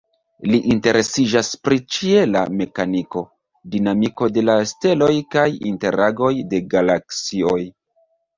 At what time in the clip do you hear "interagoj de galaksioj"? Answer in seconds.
5.73-7.61